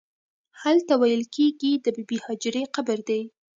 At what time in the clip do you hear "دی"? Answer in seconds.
3.09-3.21